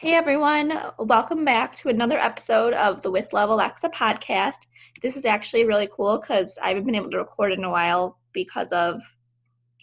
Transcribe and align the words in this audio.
Hey 0.00 0.14
everyone, 0.14 0.80
welcome 1.00 1.44
back 1.44 1.74
to 1.78 1.88
another 1.88 2.18
episode 2.18 2.72
of 2.72 3.02
the 3.02 3.10
With 3.10 3.32
Love 3.32 3.50
Alexa 3.50 3.88
podcast. 3.88 4.58
This 5.02 5.16
is 5.16 5.24
actually 5.24 5.64
really 5.64 5.88
cool 5.92 6.20
because 6.20 6.56
I 6.62 6.68
haven't 6.68 6.84
been 6.84 6.94
able 6.94 7.10
to 7.10 7.18
record 7.18 7.50
in 7.50 7.64
a 7.64 7.70
while 7.70 8.16
because 8.32 8.68
of 8.68 9.02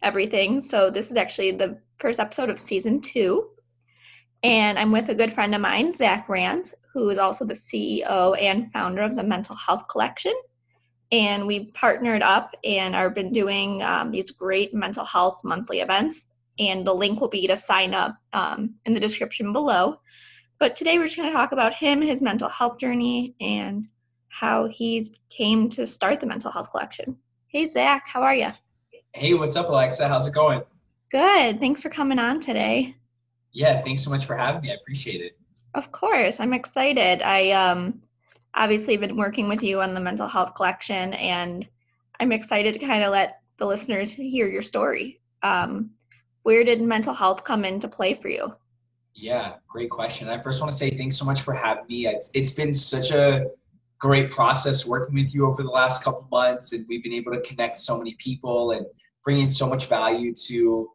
everything. 0.04 0.62
So, 0.62 0.90
this 0.90 1.12
is 1.12 1.18
actually 1.18 1.52
the 1.52 1.82
first 2.00 2.22
episode 2.22 2.50
of 2.50 2.60
season 2.60 3.02
two. 3.02 3.50
And 4.42 4.80
I'm 4.80 4.94
with 4.94 5.10
a 5.10 5.16
good 5.16 5.34
friend 5.34 5.54
of 5.54 5.60
mine, 5.60 5.94
Zach 5.94 6.30
Rance, 6.30 6.74
who 6.94 7.10
is 7.10 7.18
also 7.18 7.44
the 7.44 7.54
CEO 7.54 8.42
and 8.42 8.72
founder 8.72 9.02
of 9.02 9.18
the 9.18 9.24
Mental 9.24 9.58
Health 9.58 9.86
Collection. 9.90 10.34
And 11.12 11.46
we 11.46 11.72
partnered 11.72 12.24
up 12.24 12.56
and 12.64 12.96
are 12.96 13.10
been 13.10 13.34
doing 13.34 13.84
um, 13.84 14.12
these 14.12 14.32
great 14.32 14.74
mental 14.74 15.04
health 15.04 15.42
monthly 15.44 15.82
events 15.82 16.28
and 16.60 16.86
the 16.86 16.94
link 16.94 17.20
will 17.20 17.28
be 17.28 17.48
to 17.48 17.58
sign 17.58 17.94
up 17.94 18.16
um, 18.34 18.76
in 18.86 18.94
the 18.94 19.00
description 19.00 19.54
below. 19.54 20.00
But 20.58 20.76
today 20.76 20.98
we're 20.98 21.06
just 21.06 21.18
going 21.18 21.30
to 21.30 21.36
talk 21.36 21.52
about 21.52 21.74
him, 21.74 22.02
his 22.02 22.22
mental 22.22 22.50
health 22.50 22.80
journey, 22.80 23.36
and 23.42 23.88
how 24.30 24.68
he 24.68 25.06
came 25.30 25.70
to 25.70 25.86
start 25.86 26.20
the 26.20 26.28
mental 26.28 26.52
health 26.52 26.72
collection. 26.72 27.18
Hey, 27.48 27.66
Zach, 27.66 28.08
how 28.08 28.22
are 28.22 28.36
you? 28.36 28.50
Hey, 29.14 29.34
what's 29.34 29.56
up, 29.56 29.70
Alexa? 29.70 30.08
How's 30.08 30.28
it 30.28 30.34
going? 30.34 30.62
Good. 31.10 31.60
Thanks 31.60 31.82
for 31.82 31.90
coming 31.90 32.20
on 32.20 32.40
today. 32.40 32.96
Yeah, 33.52 33.82
thanks 33.82 34.04
so 34.04 34.10
much 34.10 34.26
for 34.26 34.36
having 34.36 34.62
me. 34.62 34.72
I 34.72 34.76
appreciate 34.76 35.22
it. 35.22 35.38
Of 35.74 35.92
course, 35.92 36.40
I'm 36.40 36.54
excited. 36.54 37.22
I 37.22 37.52
um, 37.52 38.02
obviously 38.54 38.98
been 38.98 39.16
working 39.16 39.48
with 39.48 39.64
you 39.64 39.82
on 39.82 39.94
the 39.94 40.00
mental 40.00 40.28
health 40.28 40.56
collection, 40.56 41.14
and 41.14 41.68
I'm 42.20 42.32
excited 42.32 42.74
to 42.74 42.80
kind 42.80 43.04
of 43.04 43.12
let 43.12 43.40
the 43.58 43.66
listeners 43.66 44.14
hear 44.14 44.48
your 44.48 44.62
story. 44.62 45.22
Um, 45.44 45.92
where 46.46 46.64
did 46.64 46.80
mental 46.80 47.12
health 47.12 47.44
come 47.44 47.66
into 47.66 47.88
play 47.88 48.14
for 48.14 48.30
you? 48.30 48.54
Yeah, 49.16 49.56
great 49.68 49.90
question. 49.90 50.30
I 50.30 50.38
first 50.38 50.62
want 50.62 50.72
to 50.72 50.78
say 50.78 50.92
thanks 50.92 51.18
so 51.18 51.26
much 51.26 51.42
for 51.42 51.56
having 51.56 51.88
me. 51.88 52.06
It's, 52.06 52.30
it's 52.36 52.52
been 52.52 52.72
such 52.72 53.10
a 53.10 53.48
great 53.98 54.30
process 54.30 54.86
working 54.86 55.16
with 55.16 55.34
you 55.34 55.48
over 55.48 55.64
the 55.64 55.70
last 55.70 56.04
couple 56.04 56.28
months, 56.32 56.72
and 56.72 56.86
we've 56.88 57.02
been 57.02 57.14
able 57.14 57.32
to 57.32 57.42
connect 57.42 57.80
so 57.80 57.98
many 57.98 58.14
people 58.20 58.74
and 58.74 58.86
bring 59.24 59.40
in 59.40 59.50
so 59.50 59.68
much 59.68 59.88
value 59.88 60.36
to, 60.36 60.92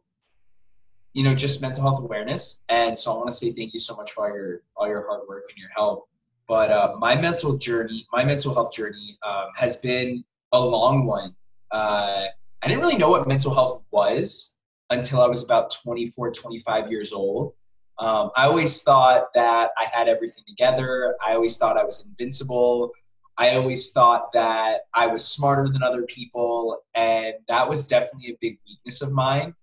you 1.11 1.23
know, 1.23 1.35
just 1.35 1.61
mental 1.61 1.83
health 1.83 1.99
awareness. 2.01 2.63
And 2.69 2.97
so 2.97 3.11
I 3.11 3.17
want 3.17 3.29
to 3.29 3.35
say 3.35 3.51
thank 3.51 3.73
you 3.73 3.79
so 3.79 3.93
much 3.93 4.11
for 4.11 4.29
all 4.29 4.33
your 4.33 4.61
all 4.77 4.87
your 4.87 5.05
hard 5.05 5.27
work 5.27 5.43
and 5.49 5.57
your 5.57 5.69
help. 5.75 6.07
But 6.47 6.71
uh, 6.71 6.93
my 6.97 7.13
mental 7.19 7.57
journey, 7.57 8.07
my 8.13 8.23
mental 8.23 8.53
health 8.53 8.71
journey, 8.71 9.17
um, 9.27 9.47
has 9.57 9.75
been 9.75 10.23
a 10.53 10.59
long 10.61 11.05
one. 11.05 11.35
Uh, 11.71 12.27
I 12.61 12.67
didn't 12.69 12.79
really 12.79 12.97
know 12.97 13.09
what 13.09 13.27
mental 13.27 13.53
health 13.53 13.83
was 13.91 14.59
until 14.91 15.21
I 15.21 15.27
was 15.27 15.43
about 15.43 15.73
24, 15.83 16.31
25 16.31 16.91
years 16.91 17.13
old. 17.13 17.53
Um, 17.97 18.31
I 18.35 18.45
always 18.45 18.83
thought 18.83 19.33
that 19.33 19.71
I 19.77 19.85
had 19.85 20.07
everything 20.07 20.43
together. 20.47 21.15
I 21.25 21.33
always 21.33 21.57
thought 21.57 21.77
I 21.77 21.83
was 21.83 22.03
invincible. 22.05 22.91
I 23.37 23.55
always 23.55 23.91
thought 23.91 24.33
that 24.33 24.81
I 24.93 25.07
was 25.07 25.25
smarter 25.25 25.69
than 25.69 25.81
other 25.81 26.03
people. 26.03 26.83
And 26.93 27.35
that 27.47 27.67
was 27.67 27.87
definitely 27.87 28.31
a 28.31 28.37
big 28.41 28.59
weakness 28.67 29.01
of 29.01 29.11
mine. 29.11 29.55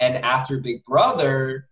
And 0.00 0.18
after 0.18 0.58
Big 0.58 0.84
Brother, 0.84 1.68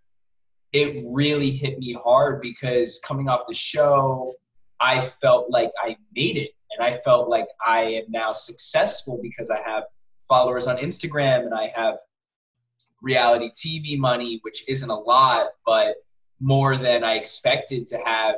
it 0.73 1.03
really 1.13 1.51
hit 1.51 1.79
me 1.79 1.93
hard 1.93 2.41
because 2.41 2.99
coming 3.05 3.29
off 3.29 3.43
the 3.47 3.55
show, 3.55 4.33
I 4.81 5.01
felt 5.01 5.51
like 5.51 5.71
I 5.83 5.97
made 6.17 6.39
it. 6.39 6.51
And 6.71 6.87
I 6.87 6.93
felt 6.93 7.29
like 7.29 7.49
I 7.67 7.81
am 7.83 8.05
now 8.09 8.33
successful 8.33 9.19
because 9.21 9.51
I 9.51 9.61
have 9.61 9.85
followers 10.27 10.67
on 10.67 10.79
Instagram 10.79 11.45
and 11.45 11.53
I 11.53 11.71
have 11.77 11.99
reality 13.03 13.51
TV 13.51 13.99
money, 13.99 14.39
which 14.43 14.69
isn't 14.69 14.91
a 14.91 14.99
lot, 14.99 15.49
but 15.67 15.97
more 16.41 16.77
than 16.77 17.05
I 17.05 17.15
expected 17.15 17.87
to 17.89 17.99
have 17.99 18.37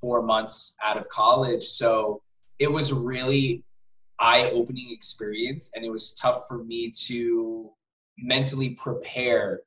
four 0.00 0.22
months 0.22 0.76
out 0.82 0.98
of 0.98 1.08
college. 1.08 1.62
So 1.62 2.22
it 2.58 2.70
was 2.70 2.92
really 2.92 3.64
eye-opening 4.18 4.92
experience 4.92 5.72
and 5.74 5.84
it 5.84 5.90
was 5.90 6.14
tough 6.14 6.46
for 6.46 6.62
me 6.62 6.90
to 6.90 7.70
mentally 8.18 8.70
prepare 8.70 9.60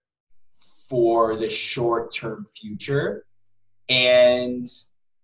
for 0.88 1.36
the 1.36 1.50
short-term 1.50 2.46
future 2.46 3.26
and 3.90 4.66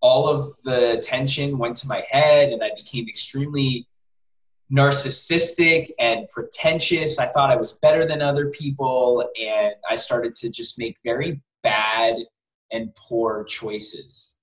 all 0.02 0.28
of 0.28 0.46
the 0.64 1.02
tension 1.04 1.58
went 1.58 1.76
to 1.76 1.88
my 1.88 2.04
head 2.10 2.52
and 2.52 2.64
i 2.64 2.70
became 2.76 3.08
extremely 3.08 3.88
narcissistic 4.72 5.90
and 6.00 6.28
pretentious. 6.30 7.20
I 7.20 7.28
thought 7.28 7.52
I 7.52 7.56
was 7.56 7.74
better 7.74 8.06
than 8.06 8.22
other 8.22 8.50
people, 8.50 9.28
and 9.40 9.74
I 9.90 9.96
started 9.96 10.34
to 10.36 10.50
just 10.50 10.80
make 10.80 10.98
very 11.04 11.42
bad 11.62 12.16
and 12.72 12.94
poor 12.96 13.44
choices 13.44 14.38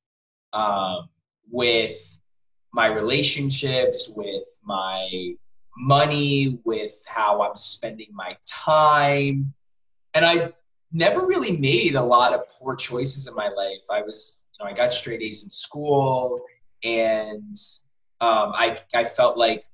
um, 0.53 1.09
with 1.51 2.21
my 2.73 2.87
relationships, 2.87 4.11
with 4.15 4.45
my 4.63 5.35
money, 5.79 6.61
with 6.65 7.03
how 7.07 7.43
I'm 7.43 7.57
spending 7.57 8.09
my 8.13 8.37
time. 8.47 9.55
And 10.13 10.25
I 10.27 10.53
never 10.93 11.27
really 11.27 11.57
made 11.57 11.95
a 11.95 12.03
lot 12.03 12.35
of 12.35 12.43
poor 12.49 12.77
choices 12.77 13.27
in 13.27 13.35
my 13.35 13.49
life. 13.49 13.83
I 13.91 14.03
was, 14.03 14.49
you 14.53 14.65
know, 14.65 14.71
I 14.71 14.75
got 14.75 14.93
straight 14.93 15.23
A's 15.23 15.43
in 15.43 15.49
school, 15.49 16.41
and 16.85 17.55
um, 18.21 18.53
I, 18.55 18.79
I 18.95 19.05
felt 19.05 19.39
like 19.39 19.65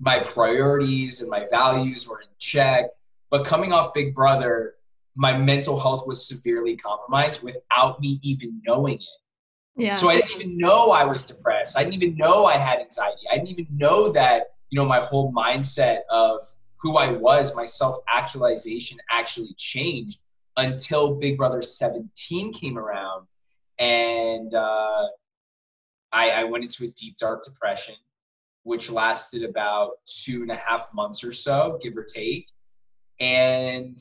my 0.00 0.20
priorities 0.20 1.20
and 1.20 1.30
my 1.30 1.46
values 1.50 2.08
were 2.08 2.20
in 2.20 2.28
check. 2.38 2.86
But 3.30 3.44
coming 3.44 3.72
off 3.72 3.92
Big 3.92 4.14
Brother, 4.14 4.74
my 5.16 5.36
mental 5.36 5.78
health 5.78 6.06
was 6.06 6.26
severely 6.26 6.76
compromised 6.76 7.42
without 7.42 8.00
me 8.00 8.20
even 8.22 8.60
knowing 8.66 8.94
it. 8.94 9.02
Yeah. 9.76 9.94
So 9.94 10.08
I 10.08 10.16
didn't 10.16 10.40
even 10.40 10.58
know 10.58 10.90
I 10.90 11.04
was 11.04 11.26
depressed. 11.26 11.76
I 11.76 11.84
didn't 11.84 12.02
even 12.02 12.16
know 12.16 12.46
I 12.46 12.56
had 12.56 12.80
anxiety. 12.80 13.22
I 13.30 13.36
didn't 13.36 13.50
even 13.50 13.66
know 13.70 14.10
that, 14.12 14.46
you 14.70 14.76
know, 14.76 14.84
my 14.84 15.00
whole 15.00 15.32
mindset 15.32 16.00
of 16.10 16.40
who 16.80 16.96
I 16.96 17.12
was, 17.12 17.54
my 17.54 17.66
self 17.66 17.96
actualization 18.12 18.98
actually 19.10 19.54
changed 19.56 20.20
until 20.56 21.16
Big 21.16 21.36
Brother 21.36 21.62
17 21.62 22.52
came 22.52 22.78
around. 22.78 23.26
And 23.78 24.54
uh, 24.54 25.06
I, 26.12 26.30
I 26.30 26.44
went 26.44 26.64
into 26.64 26.84
a 26.84 26.88
deep, 26.88 27.16
dark 27.16 27.44
depression 27.44 27.94
which 28.68 28.90
lasted 28.90 29.42
about 29.44 29.92
two 30.04 30.42
and 30.42 30.50
a 30.50 30.54
half 30.54 30.88
months 30.92 31.24
or 31.24 31.32
so, 31.32 31.78
give 31.82 31.96
or 31.96 32.04
take. 32.04 32.48
And 33.18 33.98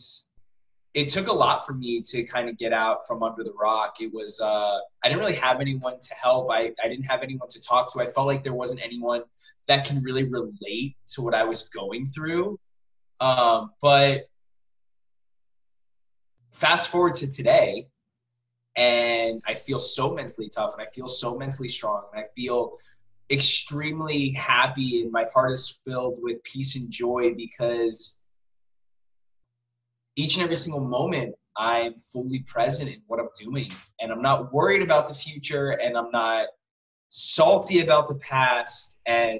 it 0.94 1.07
took 1.07 1.28
a 1.28 1.33
lot 1.33 1.66
for 1.66 1.73
me 1.73 2.01
to 2.01 2.23
kind 2.23 2.50
of 2.50 2.57
get 2.57 2.73
out 2.73 3.07
from 3.07 3.23
under 3.23 3.45
the 3.45 3.53
rock. 3.53 4.01
It 4.01 4.13
was, 4.13 4.41
uh, 4.41 4.79
I 5.01 5.07
didn't 5.07 5.19
really 5.19 5.35
have 5.35 5.61
anyone 5.61 5.97
to 6.01 6.13
help. 6.16 6.51
I, 6.51 6.73
I 6.83 6.89
didn't 6.89 7.06
have 7.06 7.23
anyone 7.23 7.47
to 7.47 7.61
talk 7.61 7.94
to. 7.94 8.01
I 8.01 8.07
felt 8.07 8.27
like 8.27 8.44
there 8.44 8.53
wasn't 8.53 8.81
anyone 8.83 9.22
that 9.69 9.85
can 9.85 10.03
really 10.03 10.23
relate 10.23 10.97
to 11.13 11.22
what 11.22 11.33
I 11.33 11.45
was 11.45 11.69
going 11.69 12.06
through. 12.06 12.59
Um, 13.22 13.72
but 13.81 14.25
fast 16.51 16.89
forward 16.89 17.16
to 17.16 17.27
today, 17.27 17.88
and 18.75 19.41
I 19.47 19.53
feel 19.53 19.79
so 19.79 20.13
mentally 20.13 20.50
tough 20.50 20.73
and 20.77 20.85
I 20.85 20.91
feel 20.91 21.07
so 21.07 21.38
mentally 21.38 21.69
strong 21.69 22.03
and 22.13 22.22
I 22.22 22.27
feel 22.35 22.73
extremely 23.29 24.29
happy 24.29 25.01
and 25.01 25.11
my 25.11 25.25
heart 25.33 25.51
is 25.51 25.69
filled 25.69 26.19
with 26.21 26.41
peace 26.43 26.75
and 26.75 26.89
joy 26.89 27.33
because 27.35 28.23
each 30.15 30.35
and 30.35 30.43
every 30.43 30.55
single 30.55 30.83
moment 30.83 31.35
I'm 31.57 31.95
fully 31.95 32.39
present 32.39 32.89
in 32.89 33.01
what 33.07 33.19
I'm 33.19 33.29
doing. 33.38 33.71
And 33.99 34.11
I'm 34.11 34.21
not 34.21 34.53
worried 34.53 34.81
about 34.81 35.07
the 35.07 35.13
future 35.13 35.71
and 35.71 35.97
I'm 35.97 36.11
not 36.11 36.47
salty 37.09 37.81
about 37.81 38.07
the 38.07 38.15
past. 38.15 39.01
And 39.07 39.39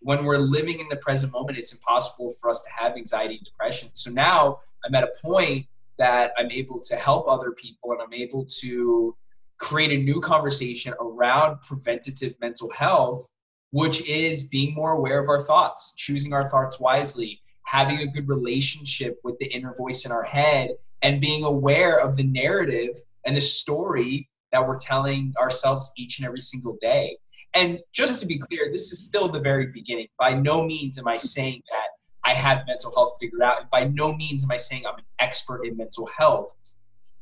when 0.00 0.24
we're 0.24 0.38
living 0.38 0.80
in 0.80 0.88
the 0.88 0.96
present 0.96 1.32
moment 1.32 1.58
it's 1.58 1.72
impossible 1.72 2.32
for 2.40 2.50
us 2.50 2.62
to 2.62 2.70
have 2.70 2.96
anxiety 2.96 3.36
and 3.36 3.44
depression. 3.44 3.90
So 3.92 4.10
now 4.10 4.58
I'm 4.84 4.94
at 4.94 5.04
a 5.04 5.12
point 5.22 5.66
that 5.98 6.32
I'm 6.38 6.50
able 6.50 6.80
to 6.80 6.96
help 6.96 7.26
other 7.28 7.50
people 7.50 7.92
and 7.92 8.00
I'm 8.00 8.14
able 8.14 8.46
to 8.60 9.16
create 9.58 9.92
a 9.92 10.02
new 10.02 10.20
conversation 10.20 10.94
around 11.00 11.60
preventative 11.62 12.34
mental 12.40 12.70
health, 12.70 13.34
which 13.70 14.08
is 14.08 14.44
being 14.44 14.74
more 14.74 14.92
aware 14.92 15.18
of 15.18 15.28
our 15.28 15.42
thoughts, 15.42 15.94
choosing 15.96 16.32
our 16.32 16.48
thoughts 16.48 16.80
wisely, 16.80 17.40
having 17.64 17.98
a 17.98 18.06
good 18.06 18.28
relationship 18.28 19.18
with 19.24 19.36
the 19.38 19.46
inner 19.46 19.74
voice 19.76 20.04
in 20.04 20.12
our 20.12 20.22
head, 20.22 20.70
and 21.02 21.20
being 21.20 21.44
aware 21.44 21.98
of 22.00 22.16
the 22.16 22.22
narrative 22.22 22.96
and 23.26 23.36
the 23.36 23.40
story 23.40 24.28
that 24.52 24.66
we're 24.66 24.78
telling 24.78 25.32
ourselves 25.38 25.92
each 25.96 26.18
and 26.18 26.26
every 26.26 26.40
single 26.40 26.78
day. 26.80 27.16
And 27.54 27.80
just 27.92 28.20
to 28.20 28.26
be 28.26 28.38
clear, 28.38 28.70
this 28.70 28.92
is 28.92 29.04
still 29.04 29.28
the 29.28 29.40
very 29.40 29.66
beginning. 29.66 30.08
By 30.18 30.34
no 30.34 30.64
means 30.64 30.98
am 30.98 31.08
I 31.08 31.16
saying 31.16 31.62
that 31.70 31.88
I 32.24 32.34
have 32.34 32.66
mental 32.66 32.92
health 32.94 33.16
figured 33.20 33.42
out. 33.42 33.70
By 33.70 33.84
no 33.84 34.14
means 34.14 34.44
am 34.44 34.50
I 34.50 34.56
saying 34.56 34.84
I'm 34.86 34.98
an 34.98 35.04
expert 35.18 35.64
in 35.64 35.76
mental 35.76 36.06
health. 36.06 36.52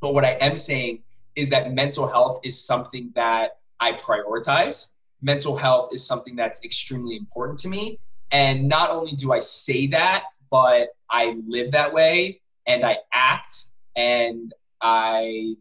But 0.01 0.15
what 0.15 0.25
I 0.25 0.33
am 0.33 0.57
saying 0.57 1.03
is 1.37 1.51
that 1.51 1.73
mental 1.73 2.09
health 2.09 2.41
is 2.43 2.61
something 2.61 3.13
that 3.15 3.59
I 3.79 3.93
prioritize. 3.93 4.89
Mental 5.23 5.57
health 5.57 5.91
is 5.93 6.05
something 6.05 6.35
that's 6.35 6.65
extremely 6.65 7.17
important 7.17 7.59
to 7.61 7.69
me. 7.69 8.01
And 8.33 8.69
not 8.69 8.91
only 8.91 9.13
do 9.13 9.33
I 9.33 9.39
say 9.39 9.87
that, 9.89 10.25
but 10.51 10.89
I 11.11 11.37
live 11.47 11.71
that 11.73 11.93
way 11.93 12.41
and 12.67 12.85
I 12.85 12.99
act 13.13 13.67
and 13.95 14.53
I 14.81 15.57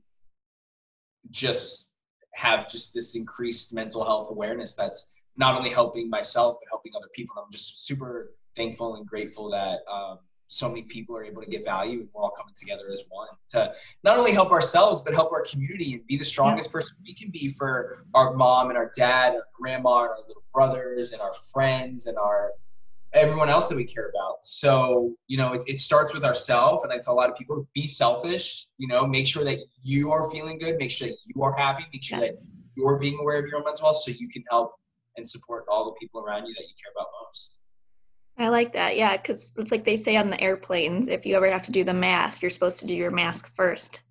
just 1.32 1.96
have 2.34 2.70
just 2.70 2.94
this 2.94 3.16
increased 3.16 3.74
mental 3.74 4.04
health 4.04 4.30
awareness 4.30 4.76
that's 4.76 5.12
not 5.38 5.56
only 5.56 5.70
helping 5.70 6.10
myself 6.10 6.58
but 6.62 6.68
helping 6.70 6.94
other 6.96 7.10
people. 7.14 7.36
I'm 7.44 7.52
just 7.52 7.86
super 7.86 8.34
thankful 8.56 8.96
and 8.96 9.06
grateful 9.06 9.50
that 9.52 9.80
um, 9.92 10.20
so 10.48 10.70
many 10.70 10.84
people 10.84 11.16
are 11.18 11.24
able 11.24 11.42
to 11.42 11.50
get 11.50 11.66
value 11.66 12.00
and 12.00 12.10
we're 12.14 12.22
all 12.22 12.32
coming 12.32 12.54
together 12.56 12.84
as 12.92 13.04
one 13.10 13.28
to 13.50 13.74
not 14.04 14.18
only 14.18 14.32
help 14.32 14.52
ourselves 14.52 15.02
but 15.02 15.14
help 15.14 15.32
our 15.32 15.44
community 15.44 15.94
and 15.94 16.06
be 16.08 16.18
the 16.18 16.26
strongest 16.26 16.72
person 16.72 16.96
we 17.04 17.14
can 17.14 17.30
be 17.32 17.50
for 17.50 18.06
our 18.14 18.34
mom 18.34 18.70
and 18.70 18.78
our 18.78 18.92
dad 18.96 19.34
our 19.34 19.48
grandma 19.54 20.02
and 20.02 20.10
our 20.10 20.20
little 20.28 20.44
brothers 20.54 21.14
and 21.14 21.22
our 21.22 21.34
friends 21.52 22.06
and 22.08 22.18
our 22.18 22.52
everyone 23.16 23.50
else 23.50 23.70
that 23.70 23.76
we 23.76 23.86
care 23.86 24.10
about. 24.10 24.44
So 24.44 25.16
you 25.28 25.38
know 25.38 25.54
it, 25.54 25.64
it 25.68 25.80
starts 25.80 26.14
with 26.14 26.24
ourselves 26.24 26.84
and 26.84 26.92
i 26.92 26.98
tell 26.98 27.14
a 27.14 27.16
lot 27.16 27.30
of 27.30 27.36
people 27.36 27.68
be 27.74 27.88
selfish 27.88 28.68
you 28.78 28.88
know 28.88 29.08
make 29.08 29.26
sure 29.26 29.44
that 29.44 29.60
you 29.84 30.12
are 30.12 30.30
feeling 30.30 30.60
good 30.60 30.78
make 30.78 30.92
sure 30.92 31.08
that 31.08 31.18
you 31.26 31.42
are 31.42 31.56
happy 31.56 31.86
make 31.92 32.04
sure 32.04 32.20
that 32.20 32.36
you're 32.76 32.98
being 32.98 33.18
aware 33.20 33.40
of 33.40 33.46
your 33.48 33.58
own 33.58 33.64
mental 33.64 33.86
health 33.86 33.98
so 33.98 34.12
you 34.12 34.28
can 34.28 34.44
help 34.52 34.74
and 35.18 35.28
support 35.28 35.66
all 35.70 35.86
the 35.86 35.94
people 36.00 36.22
around 36.22 36.46
you 36.46 36.54
that 36.54 36.62
you 36.62 36.74
care 36.82 36.92
about 36.96 37.08
most 37.26 37.60
I 38.38 38.50
like 38.50 38.74
that. 38.74 38.98
Yeah, 38.98 39.16
because 39.16 39.52
it's 39.58 39.72
like 39.72 39.86
they 39.86 39.96
say 39.96 40.18
on 40.18 40.30
the 40.30 40.42
airplanes 40.42 41.08
if 41.08 41.26
you 41.26 41.36
ever 41.36 41.50
have 41.50 41.66
to 41.66 41.72
do 41.72 41.84
the 41.84 41.94
mask, 41.94 42.42
you're 42.42 42.52
supposed 42.52 42.80
to 42.82 42.86
do 42.86 42.96
your 42.96 43.12
mask 43.12 43.50
first, 43.56 44.02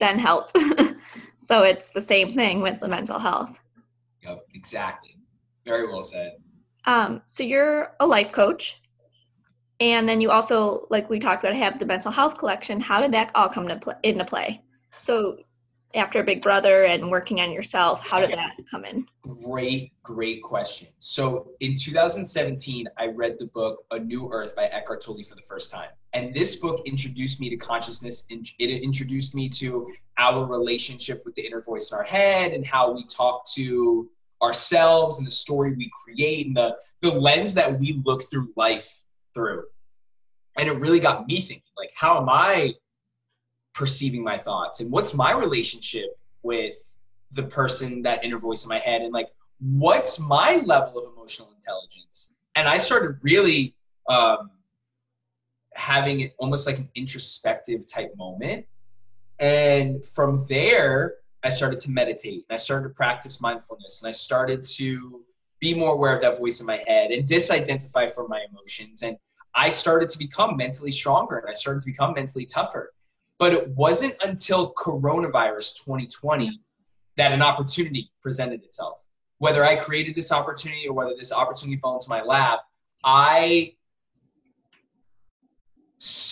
then 0.00 0.18
help. 0.18 0.50
so 1.38 1.62
it's 1.62 1.90
the 1.90 2.00
same 2.00 2.34
thing 2.34 2.62
with 2.62 2.80
the 2.80 2.88
mental 2.88 3.18
health. 3.18 3.58
Yep, 4.22 4.46
exactly. 4.54 5.16
Very 5.66 5.86
well 5.86 6.02
said. 6.02 6.32
Um, 6.86 7.20
so 7.26 7.42
you're 7.42 7.94
a 8.00 8.06
life 8.06 8.32
coach. 8.32 8.80
And 9.80 10.08
then 10.08 10.20
you 10.20 10.30
also, 10.30 10.86
like 10.90 11.08
we 11.10 11.18
talked 11.18 11.44
about, 11.44 11.54
have 11.54 11.78
the 11.78 11.86
mental 11.86 12.10
health 12.10 12.38
collection. 12.38 12.80
How 12.80 13.00
did 13.00 13.12
that 13.12 13.30
all 13.34 13.48
come 13.48 13.68
to 13.68 13.76
play, 13.76 13.94
into 14.02 14.24
play? 14.24 14.62
So 14.98 15.38
after 15.94 16.22
Big 16.22 16.42
Brother 16.42 16.84
and 16.84 17.10
working 17.10 17.40
on 17.40 17.50
yourself? 17.50 18.06
How 18.06 18.20
did 18.20 18.32
that 18.32 18.56
come 18.70 18.84
in? 18.84 19.06
Great, 19.22 19.92
great 20.02 20.42
question. 20.42 20.88
So 20.98 21.52
in 21.60 21.74
2017, 21.74 22.88
I 22.98 23.06
read 23.06 23.36
the 23.38 23.46
book 23.46 23.84
A 23.90 23.98
New 23.98 24.30
Earth 24.30 24.54
by 24.54 24.66
Eckhart 24.66 25.02
Tolle 25.02 25.22
for 25.22 25.34
the 25.34 25.42
first 25.42 25.70
time. 25.70 25.88
And 26.12 26.32
this 26.34 26.56
book 26.56 26.82
introduced 26.86 27.40
me 27.40 27.48
to 27.50 27.56
consciousness. 27.56 28.26
It 28.28 28.82
introduced 28.82 29.34
me 29.34 29.48
to 29.50 29.90
our 30.18 30.46
relationship 30.46 31.22
with 31.24 31.34
the 31.34 31.46
inner 31.46 31.60
voice 31.60 31.90
in 31.90 31.98
our 31.98 32.04
head 32.04 32.52
and 32.52 32.66
how 32.66 32.92
we 32.92 33.06
talk 33.06 33.48
to 33.52 34.10
ourselves 34.42 35.18
and 35.18 35.26
the 35.26 35.30
story 35.30 35.74
we 35.74 35.90
create 36.04 36.46
and 36.46 36.56
the, 36.56 36.76
the 37.00 37.10
lens 37.10 37.54
that 37.54 37.78
we 37.78 38.00
look 38.04 38.22
through 38.30 38.52
life 38.56 39.02
through. 39.34 39.64
And 40.56 40.68
it 40.68 40.72
really 40.72 41.00
got 41.00 41.26
me 41.26 41.40
thinking, 41.40 41.62
like, 41.76 41.90
how 41.94 42.20
am 42.20 42.28
I 42.28 42.74
perceiving 43.78 44.24
my 44.24 44.36
thoughts? 44.36 44.80
And 44.80 44.90
what's 44.90 45.14
my 45.14 45.32
relationship 45.32 46.18
with 46.42 46.74
the 47.30 47.44
person 47.44 48.02
that 48.02 48.24
inner 48.24 48.38
voice 48.38 48.64
in 48.64 48.68
my 48.68 48.80
head? 48.80 49.02
And 49.02 49.12
like 49.12 49.28
what's 49.60 50.18
my 50.18 50.56
level 50.66 50.98
of 50.98 51.12
emotional 51.12 51.50
intelligence? 51.54 52.34
And 52.56 52.66
i 52.66 52.76
started 52.76 53.18
really 53.22 53.76
um, 54.08 54.50
having 55.74 56.20
it 56.20 56.34
almost 56.38 56.66
like 56.66 56.78
an 56.78 56.88
introspective 56.96 57.86
type 57.86 58.12
moment. 58.16 58.66
And 59.38 60.04
from 60.04 60.44
there 60.48 61.14
i 61.44 61.50
started 61.50 61.78
to 61.78 61.90
meditate 61.92 62.44
and 62.48 62.54
i 62.56 62.58
started 62.58 62.88
to 62.88 62.94
practice 62.94 63.40
mindfulness 63.40 64.02
and 64.02 64.08
i 64.08 64.12
started 64.12 64.60
to 64.64 65.22
be 65.60 65.72
more 65.72 65.92
aware 65.92 66.12
of 66.12 66.20
that 66.20 66.36
voice 66.36 66.58
in 66.58 66.66
my 66.66 66.82
head 66.88 67.12
and 67.12 67.28
disidentify 67.28 68.10
from 68.12 68.28
my 68.28 68.40
emotions. 68.50 69.02
And 69.04 69.16
i 69.54 69.70
started 69.70 70.08
to 70.08 70.18
become 70.18 70.56
mentally 70.56 70.90
stronger 70.90 71.36
and 71.38 71.48
i 71.48 71.52
started 71.52 71.78
to 71.84 71.86
become 71.86 72.14
mentally 72.14 72.44
tougher 72.44 72.92
but 73.38 73.52
it 73.52 73.68
wasn't 73.70 74.14
until 74.24 74.74
coronavirus 74.74 75.84
2020 75.84 76.60
that 77.16 77.32
an 77.32 77.42
opportunity 77.42 78.10
presented 78.20 78.62
itself. 78.62 79.06
Whether 79.38 79.64
I 79.64 79.76
created 79.76 80.14
this 80.14 80.32
opportunity 80.32 80.88
or 80.88 80.94
whether 80.94 81.14
this 81.16 81.32
opportunity 81.32 81.78
fell 81.80 81.94
into 81.94 82.08
my 82.08 82.22
lap, 82.22 82.60
I, 83.04 83.74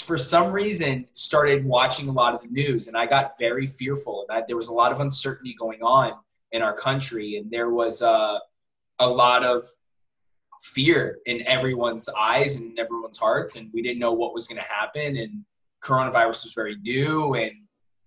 for 0.05 0.19
some 0.19 0.51
reason, 0.53 1.07
started 1.13 1.65
watching 1.65 2.09
a 2.09 2.13
lot 2.13 2.35
of 2.35 2.43
the 2.43 2.49
news 2.49 2.89
and 2.89 2.97
I 2.97 3.07
got 3.07 3.39
very 3.39 3.67
fearful. 3.67 4.27
That 4.29 4.49
there 4.49 4.57
was 4.57 4.69
a 4.69 4.73
lot 4.73 4.91
of 4.91 5.01
uncertainty 5.01 5.55
going 5.57 5.83
on 5.83 6.15
in 6.53 6.63
our 6.63 6.75
country, 6.75 7.37
and 7.37 7.51
there 7.51 7.71
was 7.71 8.03
uh, 8.03 8.39
a 8.99 9.07
lot 9.07 9.45
of 9.45 9.63
fear 10.63 11.19
in 11.27 11.47
everyone's 11.47 12.09
eyes 12.09 12.57
and 12.57 12.79
everyone's 12.79 13.19
hearts, 13.19 13.57
and 13.57 13.71
we 13.73 13.83
didn't 13.83 13.99
know 13.99 14.13
what 14.13 14.35
was 14.35 14.49
going 14.49 14.61
to 14.61 14.69
happen. 14.69 15.17
And 15.17 15.45
coronavirus 15.87 16.45
was 16.45 16.53
very 16.55 16.77
new 16.83 17.35
and 17.35 17.53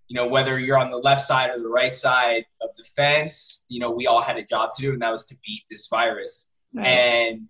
you 0.07 0.15
know 0.15 0.27
whether 0.27 0.59
you're 0.59 0.77
on 0.77 0.91
the 0.91 0.97
left 0.97 1.25
side 1.25 1.49
or 1.51 1.61
the 1.61 1.69
right 1.69 1.95
side 1.95 2.43
of 2.61 2.69
the 2.75 2.83
fence 2.83 3.65
you 3.69 3.79
know 3.79 3.89
we 3.89 4.07
all 4.07 4.21
had 4.21 4.37
a 4.37 4.43
job 4.43 4.71
to 4.75 4.81
do 4.81 4.91
and 4.91 5.01
that 5.01 5.11
was 5.11 5.25
to 5.25 5.35
beat 5.45 5.63
this 5.69 5.87
virus. 5.87 6.53
Right. 6.73 6.85
and 6.85 7.49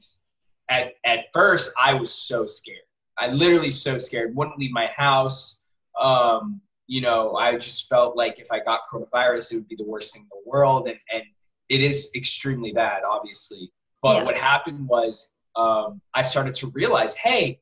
at, 0.70 0.94
at 1.06 1.26
first 1.34 1.74
i 1.81 1.94
was 1.94 2.14
so 2.14 2.46
scared. 2.46 2.88
I 3.18 3.28
literally 3.28 3.70
so 3.70 3.98
scared. 3.98 4.34
Wouldn't 4.34 4.58
leave 4.58 4.72
my 4.72 4.88
house. 4.96 5.68
Um, 6.00 6.62
you 6.88 7.02
know 7.02 7.36
i 7.36 7.56
just 7.56 7.88
felt 7.88 8.18
like 8.18 8.40
if 8.40 8.52
i 8.52 8.60
got 8.60 8.81
coronavirus 8.92 9.52
it 9.52 9.56
would 9.58 9.68
be 9.68 9.76
the 9.76 9.90
worst 9.94 10.14
thing 10.14 10.24
in 10.24 10.30
the 10.31 10.50
world 10.50 10.88
and, 10.88 10.98
and 11.14 11.24
it 11.70 11.81
is 11.81 12.12
extremely 12.16 12.72
bad 12.72 13.02
obviously. 13.10 13.72
But 14.02 14.18
yeah. 14.18 14.24
what 14.24 14.36
happened 14.36 14.88
was 14.88 15.31
um, 15.56 16.02
i 16.14 16.22
started 16.22 16.56
to 16.56 16.68
realize 16.81 17.16
hey 17.16 17.60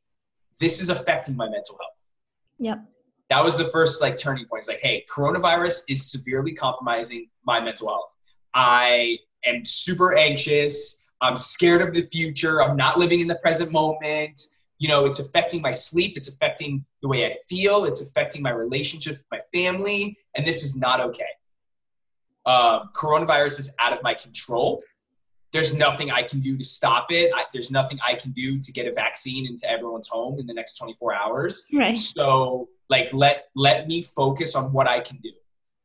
this 0.59 0.81
is 0.81 0.89
affecting 0.89 1.35
my 1.35 1.49
mental 1.49 1.77
health 1.79 1.96
Yep. 2.59 2.83
That 3.29 3.43
was 3.43 3.57
the 3.57 3.65
first 3.65 4.01
like 4.01 4.17
turning 4.17 4.45
point. 4.45 4.61
It's 4.61 4.69
like, 4.69 4.79
hey, 4.81 5.05
coronavirus 5.13 5.83
is 5.89 6.09
severely 6.09 6.53
compromising 6.53 7.29
my 7.45 7.59
mental 7.59 7.89
health. 7.89 8.15
I 8.53 9.17
am 9.45 9.65
super 9.65 10.15
anxious. 10.15 11.05
I'm 11.21 11.35
scared 11.35 11.81
of 11.81 11.93
the 11.93 12.01
future. 12.01 12.61
I'm 12.61 12.77
not 12.77 12.97
living 12.97 13.19
in 13.19 13.27
the 13.27 13.35
present 13.35 13.71
moment. 13.71 14.39
You 14.79 14.87
know, 14.87 15.05
it's 15.05 15.19
affecting 15.19 15.61
my 15.61 15.71
sleep. 15.71 16.15
It's 16.15 16.27
affecting 16.27 16.85
the 17.01 17.07
way 17.07 17.25
I 17.25 17.33
feel. 17.49 17.85
It's 17.85 18.01
affecting 18.01 18.41
my 18.41 18.51
relationship 18.51 19.13
with 19.13 19.25
my 19.31 19.39
family. 19.51 20.15
And 20.35 20.45
this 20.45 20.63
is 20.63 20.77
not 20.77 21.01
okay. 21.01 21.25
Um, 22.45 22.91
coronavirus 22.95 23.59
is 23.59 23.75
out 23.79 23.91
of 23.91 24.01
my 24.03 24.13
control 24.13 24.81
there's 25.53 25.73
nothing 25.73 26.11
I 26.11 26.23
can 26.23 26.39
do 26.39 26.57
to 26.57 26.63
stop 26.63 27.11
it. 27.11 27.31
I, 27.33 27.45
there's 27.53 27.71
nothing 27.71 27.99
I 28.05 28.15
can 28.15 28.31
do 28.31 28.59
to 28.59 28.71
get 28.71 28.85
a 28.85 28.91
vaccine 28.91 29.45
into 29.45 29.69
everyone's 29.69 30.07
home 30.07 30.39
in 30.39 30.45
the 30.45 30.53
next 30.53 30.77
24 30.77 31.13
hours. 31.15 31.63
Right. 31.73 31.95
So 31.95 32.69
like 32.89 33.13
let 33.13 33.45
let 33.55 33.87
me 33.87 34.01
focus 34.01 34.55
on 34.55 34.71
what 34.73 34.87
I 34.87 34.99
can 34.99 35.17
do. 35.17 35.31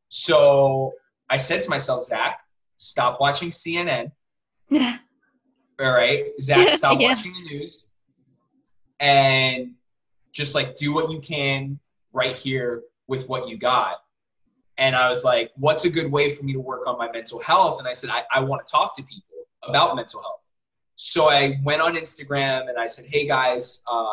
So 0.09 0.93
I 1.31 1.37
said 1.37 1.63
to 1.63 1.71
myself, 1.71 2.05
Zach, 2.05 2.41
stop 2.77 3.21
watching 3.21 3.51
CNN. 3.51 4.13
Yeah. 4.69 4.99
All 5.81 5.93
right, 5.93 6.27
Zach, 6.41 6.73
stop 6.75 7.01
yeah. 7.01 7.09
watching 7.09 7.33
the 7.33 7.41
news, 7.41 7.91
and 9.01 9.73
just 10.33 10.55
like 10.55 10.77
do 10.77 10.93
what 10.93 11.11
you 11.11 11.21
can 11.21 11.79
right 12.13 12.37
here 12.37 12.83
with 13.09 13.29
what 13.29 13.49
you 13.49 13.57
got. 13.57 13.97
And 14.79 14.95
I 14.95 15.09
was 15.09 15.25
like, 15.25 15.51
what's 15.57 15.85
a 15.85 15.91
good 15.91 16.11
way 16.11 16.31
for 16.31 16.45
me 16.45 16.53
to 16.53 16.61
work 16.61 16.87
on 16.87 16.99
my 16.99 17.11
mental 17.11 17.41
health? 17.41 17.79
And 17.79 17.89
I 17.89 17.93
said, 17.93 18.11
I, 18.11 18.23
I 18.35 18.41
want 18.41 18.65
to 18.65 18.71
talk 18.71 18.95
to 18.97 19.03
people 19.03 19.32
about 19.67 19.97
mental 19.97 20.21
health. 20.21 20.51
So 20.95 21.31
I 21.31 21.61
went 21.65 21.83
on 21.83 21.97
Instagram 21.97 22.69
and 22.69 22.79
I 22.79 22.87
said, 22.87 23.07
hey 23.09 23.27
guys, 23.27 23.83
uh, 23.91 24.07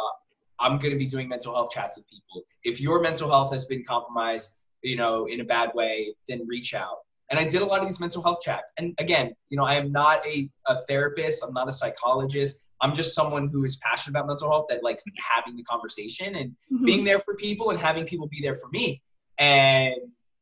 I'm 0.59 0.77
going 0.77 0.91
to 0.91 0.97
be 0.97 1.05
doing 1.05 1.27
mental 1.27 1.53
health 1.53 1.69
chats 1.71 1.97
with 1.97 2.09
people. 2.09 2.43
If 2.63 2.81
your 2.81 3.01
mental 3.01 3.29
health 3.29 3.51
has 3.51 3.65
been 3.65 3.83
compromised, 3.83 4.57
you 4.81 4.95
know, 4.95 5.25
in 5.27 5.41
a 5.41 5.43
bad 5.43 5.71
way, 5.73 6.15
then 6.27 6.45
reach 6.47 6.73
out. 6.73 6.97
And 7.29 7.39
I 7.39 7.43
did 7.43 7.61
a 7.61 7.65
lot 7.65 7.81
of 7.81 7.87
these 7.87 7.99
mental 7.99 8.23
health 8.23 8.39
chats. 8.41 8.71
And 8.77 8.95
again, 8.97 9.35
you 9.49 9.57
know, 9.57 9.63
I 9.63 9.75
am 9.75 9.91
not 9.91 10.25
a, 10.25 10.49
a 10.67 10.77
therapist. 10.87 11.43
I'm 11.43 11.53
not 11.53 11.67
a 11.67 11.71
psychologist. 11.71 12.65
I'm 12.81 12.93
just 12.93 13.13
someone 13.13 13.49
who 13.49 13.65
is 13.65 13.75
passionate 13.77 14.17
about 14.17 14.27
mental 14.27 14.49
health 14.49 14.65
that 14.69 14.83
likes 14.83 15.03
having 15.17 15.55
the 15.55 15.63
conversation 15.63 16.35
and 16.35 16.51
mm-hmm. 16.51 16.85
being 16.85 17.03
there 17.03 17.19
for 17.19 17.35
people 17.35 17.69
and 17.69 17.79
having 17.79 18.05
people 18.05 18.27
be 18.27 18.41
there 18.41 18.55
for 18.55 18.69
me. 18.69 19.01
And 19.37 19.95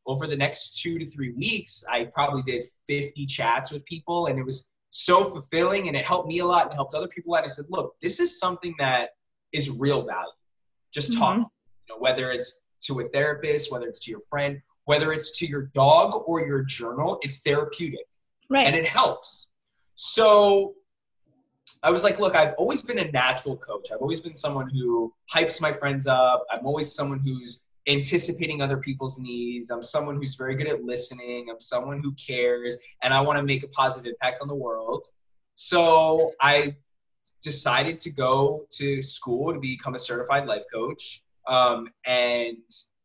over 0.05 0.27
the 0.27 0.35
next 0.37 0.81
two 0.81 0.97
to 0.99 1.05
three 1.05 1.33
weeks, 1.33 1.83
I 1.91 2.05
probably 2.05 2.41
did 2.43 2.63
50 2.87 3.25
chats 3.25 3.71
with 3.71 3.83
people. 3.85 4.27
And 4.27 4.39
it 4.39 4.45
was 4.45 4.69
so 4.89 5.25
fulfilling 5.25 5.87
and 5.87 5.97
it 5.97 6.05
helped 6.05 6.27
me 6.27 6.39
a 6.39 6.45
lot 6.45 6.65
and 6.65 6.73
helped 6.73 6.93
other 6.93 7.07
people 7.07 7.35
out. 7.35 7.43
I 7.43 7.47
said, 7.47 7.65
look, 7.69 7.95
this 8.01 8.19
is 8.19 8.39
something 8.39 8.73
that 8.79 9.09
is 9.51 9.69
real 9.69 10.05
value. 10.05 10.31
Just 10.91 11.17
talk, 11.17 11.33
mm-hmm. 11.33 11.41
you 11.41 11.95
know, 11.95 11.99
whether 11.99 12.31
it's 12.31 12.63
to 12.83 12.99
a 12.99 13.03
therapist, 13.09 13.71
whether 13.71 13.87
it's 13.87 13.99
to 14.01 14.11
your 14.11 14.21
friend, 14.29 14.59
whether 14.85 15.11
it's 15.11 15.37
to 15.39 15.45
your 15.45 15.63
dog 15.73 16.23
or 16.25 16.45
your 16.45 16.63
journal, 16.63 17.19
it's 17.21 17.39
therapeutic. 17.41 18.05
Right. 18.49 18.65
And 18.65 18.75
it 18.75 18.85
helps. 18.85 19.51
So 19.95 20.73
I 21.83 21.91
was 21.91 22.03
like, 22.03 22.19
look, 22.19 22.35
I've 22.35 22.53
always 22.57 22.81
been 22.81 22.99
a 22.99 23.11
natural 23.11 23.57
coach. 23.57 23.91
I've 23.91 24.01
always 24.01 24.21
been 24.21 24.35
someone 24.35 24.69
who 24.69 25.13
hypes 25.33 25.61
my 25.61 25.71
friends 25.71 26.07
up. 26.07 26.45
I'm 26.51 26.65
always 26.65 26.93
someone 26.93 27.19
who's 27.19 27.65
anticipating 27.87 28.61
other 28.61 28.77
people's 28.77 29.19
needs. 29.19 29.71
I'm 29.71 29.81
someone 29.81 30.17
who's 30.17 30.35
very 30.35 30.55
good 30.55 30.67
at 30.67 30.83
listening. 30.83 31.47
I'm 31.49 31.59
someone 31.59 32.01
who 32.03 32.13
cares, 32.13 32.77
and 33.03 33.13
I 33.13 33.21
want 33.21 33.37
to 33.37 33.43
make 33.43 33.63
a 33.63 33.67
positive 33.69 34.11
impact 34.11 34.39
on 34.41 34.47
the 34.47 34.55
world. 34.55 35.05
So 35.55 36.33
I 36.41 36.75
decided 37.41 37.97
to 37.99 38.11
go 38.11 38.65
to 38.71 39.01
school 39.01 39.53
to 39.53 39.59
become 39.59 39.95
a 39.95 39.99
certified 39.99 40.45
life 40.45 40.63
coach, 40.71 41.23
um, 41.47 41.89
and 42.05 42.57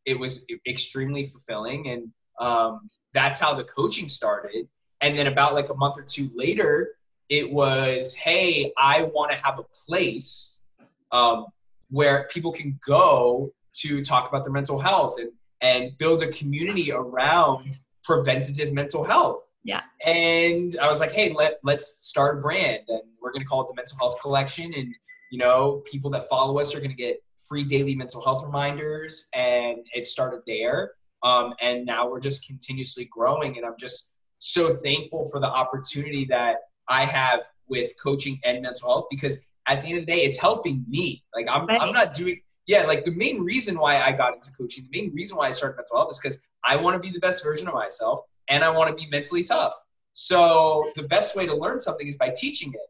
it 0.05 0.19
was 0.19 0.45
extremely 0.67 1.23
fulfilling. 1.25 1.87
And 1.89 2.09
um, 2.39 2.89
that's 3.13 3.39
how 3.39 3.53
the 3.53 3.63
coaching 3.63 4.09
started. 4.09 4.67
And 5.01 5.17
then 5.17 5.27
about 5.27 5.53
like 5.53 5.69
a 5.69 5.75
month 5.75 5.97
or 5.97 6.03
two 6.03 6.29
later, 6.35 6.95
it 7.29 7.49
was, 7.49 8.13
hey, 8.13 8.73
I 8.77 9.03
want 9.03 9.31
to 9.31 9.37
have 9.37 9.59
a 9.59 9.63
place 9.87 10.63
um, 11.11 11.45
where 11.89 12.27
people 12.31 12.51
can 12.51 12.79
go 12.85 13.53
to 13.73 14.03
talk 14.03 14.29
about 14.29 14.43
their 14.43 14.53
mental 14.53 14.79
health 14.79 15.15
and, 15.19 15.31
and 15.61 15.97
build 15.97 16.21
a 16.21 16.27
community 16.27 16.91
around 16.91 17.77
preventative 18.03 18.73
mental 18.73 19.03
health. 19.03 19.41
Yeah. 19.63 19.81
And 20.05 20.77
I 20.81 20.87
was 20.87 20.99
like, 20.99 21.11
hey, 21.11 21.33
let, 21.33 21.59
let's 21.63 22.05
start 22.07 22.37
a 22.37 22.41
brand 22.41 22.81
and 22.89 23.01
we're 23.21 23.31
going 23.31 23.41
to 23.41 23.47
call 23.47 23.61
it 23.61 23.67
the 23.69 23.75
Mental 23.75 23.97
Health 23.97 24.19
Collection. 24.21 24.73
And, 24.73 24.93
you 25.31 25.37
know, 25.37 25.81
people 25.89 26.09
that 26.11 26.27
follow 26.27 26.59
us 26.59 26.75
are 26.75 26.79
going 26.79 26.91
to 26.91 26.97
get 26.97 27.23
free 27.47 27.63
daily 27.63 27.95
mental 27.95 28.21
health 28.21 28.43
reminders. 28.43 29.27
And 29.33 29.77
it 29.93 30.05
started 30.05 30.41
there. 30.45 30.91
Um, 31.23 31.53
and 31.61 31.85
now 31.85 32.09
we're 32.09 32.19
just 32.19 32.45
continuously 32.45 33.05
growing. 33.05 33.57
And 33.57 33.65
I'm 33.65 33.77
just 33.79 34.11
so 34.39 34.73
thankful 34.73 35.29
for 35.31 35.39
the 35.39 35.47
opportunity 35.47 36.25
that 36.25 36.57
I 36.89 37.05
have 37.05 37.43
with 37.69 37.93
coaching 38.01 38.39
and 38.43 38.61
mental 38.61 38.89
health 38.89 39.05
because 39.09 39.47
at 39.67 39.81
the 39.81 39.87
end 39.87 39.99
of 39.99 40.05
the 40.05 40.11
day, 40.11 40.23
it's 40.23 40.37
helping 40.37 40.83
me. 40.89 41.23
Like 41.33 41.47
I'm, 41.49 41.65
right. 41.65 41.81
I'm 41.81 41.93
not 41.93 42.13
doing, 42.13 42.41
yeah, 42.67 42.83
like 42.83 43.03
the 43.03 43.11
main 43.11 43.43
reason 43.43 43.77
why 43.77 44.01
I 44.01 44.11
got 44.11 44.35
into 44.35 44.51
coaching, 44.51 44.87
the 44.89 45.01
main 45.01 45.13
reason 45.13 45.37
why 45.37 45.47
I 45.47 45.51
started 45.51 45.75
mental 45.75 45.97
health 45.97 46.11
is 46.11 46.19
because 46.19 46.47
I 46.65 46.75
want 46.75 46.95
to 46.95 46.99
be 46.99 47.13
the 47.13 47.19
best 47.19 47.43
version 47.43 47.67
of 47.67 47.73
myself 47.73 48.21
and 48.49 48.63
I 48.63 48.69
want 48.69 48.95
to 48.95 49.03
be 49.03 49.09
mentally 49.09 49.43
tough. 49.43 49.73
So 50.13 50.91
the 50.95 51.03
best 51.03 51.35
way 51.35 51.45
to 51.45 51.55
learn 51.55 51.79
something 51.79 52.07
is 52.07 52.15
by 52.15 52.31
teaching 52.35 52.71
it. 52.73 52.89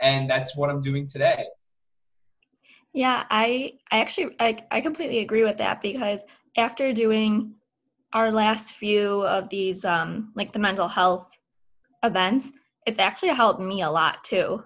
And 0.00 0.30
that's 0.30 0.56
what 0.56 0.70
I'm 0.70 0.80
doing 0.80 1.06
today. 1.06 1.46
Yeah, 2.92 3.24
I 3.30 3.72
I 3.90 4.00
actually 4.00 4.34
I, 4.38 4.58
I 4.70 4.80
completely 4.80 5.18
agree 5.18 5.44
with 5.44 5.58
that 5.58 5.80
because 5.82 6.24
after 6.56 6.92
doing 6.92 7.54
our 8.12 8.30
last 8.30 8.72
few 8.72 9.22
of 9.26 9.48
these 9.48 9.84
um 9.84 10.32
like 10.34 10.52
the 10.52 10.58
mental 10.58 10.88
health 10.88 11.30
events, 12.02 12.48
it's 12.86 12.98
actually 12.98 13.30
helped 13.30 13.60
me 13.60 13.82
a 13.82 13.90
lot 13.90 14.22
too. 14.24 14.62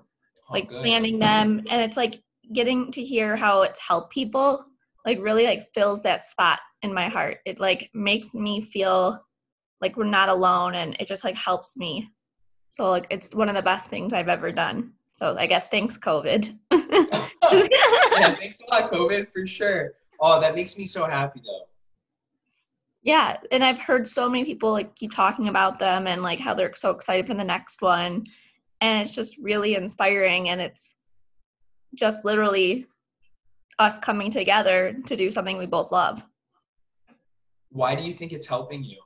Oh, 0.48 0.52
like 0.52 0.68
good. 0.68 0.82
planning 0.82 1.18
them 1.18 1.62
and 1.70 1.82
it's 1.82 1.96
like 1.96 2.22
getting 2.52 2.90
to 2.92 3.02
hear 3.02 3.36
how 3.36 3.62
it's 3.62 3.80
helped 3.80 4.12
people 4.12 4.64
like 5.04 5.18
really 5.20 5.44
like 5.44 5.66
fills 5.74 6.02
that 6.02 6.24
spot 6.24 6.60
in 6.82 6.92
my 6.92 7.08
heart. 7.08 7.38
It 7.44 7.60
like 7.60 7.90
makes 7.94 8.34
me 8.34 8.60
feel 8.60 9.20
like 9.80 9.96
we're 9.96 10.04
not 10.04 10.28
alone 10.28 10.74
and 10.74 10.96
it 11.00 11.08
just 11.08 11.24
like 11.24 11.36
helps 11.36 11.76
me. 11.76 12.08
So 12.68 12.90
like 12.90 13.06
it's 13.10 13.34
one 13.34 13.48
of 13.48 13.54
the 13.54 13.62
best 13.62 13.88
things 13.88 14.12
I've 14.12 14.28
ever 14.28 14.52
done. 14.52 14.92
So 15.12 15.36
I 15.36 15.46
guess 15.46 15.66
thanks 15.66 15.98
COVID. 15.98 16.56
yeah, 16.72 18.34
thanks 18.34 18.60
a 18.60 18.70
lot 18.70 18.90
COVID 18.90 19.28
for 19.28 19.46
sure. 19.46 19.92
Oh, 20.20 20.40
that 20.40 20.54
makes 20.54 20.78
me 20.78 20.86
so 20.86 21.04
happy 21.04 21.40
though. 21.44 21.66
Yeah, 23.02 23.36
and 23.50 23.64
I've 23.64 23.80
heard 23.80 24.06
so 24.06 24.28
many 24.28 24.44
people 24.44 24.70
like 24.70 24.94
keep 24.94 25.12
talking 25.12 25.48
about 25.48 25.80
them 25.80 26.06
and 26.06 26.22
like 26.22 26.38
how 26.38 26.54
they're 26.54 26.72
so 26.74 26.90
excited 26.90 27.26
for 27.26 27.34
the 27.34 27.44
next 27.44 27.82
one. 27.82 28.24
And 28.80 29.02
it's 29.02 29.14
just 29.14 29.36
really 29.38 29.74
inspiring 29.74 30.48
and 30.48 30.60
it's 30.60 30.94
just 31.94 32.24
literally 32.24 32.86
us 33.78 33.98
coming 33.98 34.30
together 34.30 34.96
to 35.06 35.16
do 35.16 35.30
something 35.30 35.58
we 35.58 35.66
both 35.66 35.92
love. 35.92 36.24
Why 37.70 37.94
do 37.94 38.02
you 38.02 38.12
think 38.12 38.32
it's 38.32 38.46
helping 38.46 38.84
you? 38.84 38.98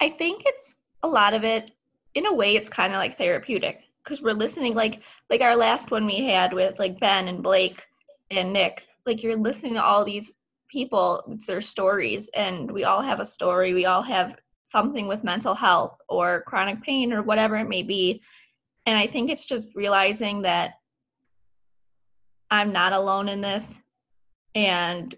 I 0.00 0.10
think 0.10 0.42
it's 0.44 0.74
a 1.02 1.08
lot 1.08 1.34
of 1.34 1.44
it 1.44 1.70
in 2.14 2.26
a 2.26 2.32
way 2.32 2.56
it's 2.56 2.70
kind 2.70 2.92
of 2.92 2.98
like 2.98 3.16
therapeutic 3.16 3.84
because 4.02 4.22
we're 4.22 4.32
listening 4.32 4.74
like 4.74 5.02
like 5.30 5.40
our 5.40 5.56
last 5.56 5.90
one 5.90 6.06
we 6.06 6.24
had 6.24 6.52
with 6.52 6.78
like 6.78 7.00
Ben 7.00 7.28
and 7.28 7.42
Blake 7.42 7.82
and 8.30 8.52
Nick 8.52 8.86
like 9.06 9.22
you're 9.22 9.36
listening 9.36 9.74
to 9.74 9.84
all 9.84 10.04
these 10.04 10.36
people 10.68 11.22
it's 11.28 11.46
their 11.46 11.60
stories 11.60 12.30
and 12.34 12.70
we 12.70 12.84
all 12.84 13.02
have 13.02 13.20
a 13.20 13.24
story 13.24 13.74
we 13.74 13.86
all 13.86 14.02
have 14.02 14.36
something 14.62 15.06
with 15.06 15.24
mental 15.24 15.54
health 15.54 15.98
or 16.08 16.42
chronic 16.42 16.82
pain 16.82 17.12
or 17.12 17.22
whatever 17.22 17.56
it 17.56 17.68
may 17.68 17.82
be 17.82 18.20
and 18.86 18.96
I 18.98 19.06
think 19.06 19.30
it's 19.30 19.46
just 19.46 19.74
realizing 19.74 20.42
that 20.42 20.74
I'm 22.54 22.72
not 22.72 22.92
alone 22.92 23.28
in 23.28 23.40
this 23.40 23.80
and 24.54 25.14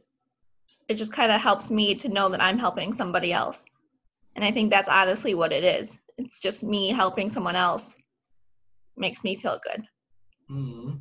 it 0.88 0.94
just 0.94 1.12
kind 1.12 1.30
of 1.30 1.40
helps 1.40 1.70
me 1.70 1.94
to 1.96 2.08
know 2.08 2.28
that 2.28 2.42
I'm 2.42 2.58
helping 2.58 2.92
somebody 2.94 3.32
else 3.32 3.64
and 4.36 4.44
I 4.44 4.50
think 4.50 4.70
that's 4.70 4.88
honestly 4.88 5.34
what 5.34 5.52
it 5.52 5.64
is. 5.64 5.98
It's 6.18 6.40
just 6.40 6.62
me 6.62 6.90
helping 6.90 7.30
someone 7.30 7.56
else 7.56 7.96
makes 8.96 9.24
me 9.24 9.36
feel 9.36 9.60
good. 9.62 9.84
Mm. 10.50 11.00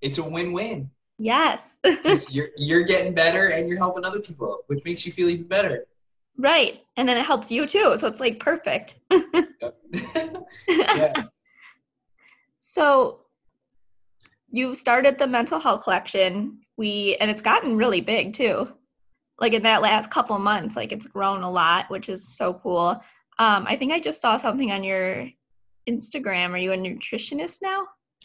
It's 0.00 0.18
a 0.18 0.22
win-win. 0.22 0.90
Yes. 1.18 1.78
you're 2.30 2.48
you're 2.56 2.82
getting 2.82 3.14
better 3.14 3.48
and 3.48 3.68
you're 3.68 3.78
helping 3.78 4.04
other 4.04 4.20
people, 4.20 4.60
which 4.66 4.84
makes 4.84 5.06
you 5.06 5.12
feel 5.12 5.28
even 5.28 5.46
better. 5.46 5.86
Right. 6.36 6.82
And 6.96 7.08
then 7.08 7.16
it 7.16 7.24
helps 7.24 7.50
you 7.50 7.66
too. 7.66 7.96
So 7.98 8.06
it's 8.08 8.20
like 8.20 8.40
perfect. 8.40 8.96
yeah. 10.68 11.24
So 12.58 13.20
you 14.52 14.74
started 14.74 15.18
the 15.18 15.26
mental 15.26 15.58
health 15.58 15.82
collection. 15.82 16.58
We 16.76 17.16
and 17.20 17.30
it's 17.30 17.42
gotten 17.42 17.76
really 17.76 18.02
big 18.02 18.34
too. 18.34 18.68
Like 19.40 19.54
in 19.54 19.62
that 19.64 19.82
last 19.82 20.10
couple 20.10 20.38
months 20.38 20.76
like 20.76 20.92
it's 20.92 21.06
grown 21.06 21.42
a 21.42 21.50
lot 21.50 21.90
which 21.90 22.08
is 22.08 22.36
so 22.36 22.54
cool. 22.54 23.02
Um 23.38 23.66
i 23.66 23.76
think 23.76 23.92
i 23.92 23.98
just 23.98 24.20
saw 24.20 24.36
something 24.36 24.70
on 24.70 24.84
your 24.84 25.28
instagram. 25.88 26.50
Are 26.50 26.58
you 26.58 26.72
a 26.72 26.76
nutritionist 26.76 27.56
now? 27.62 27.82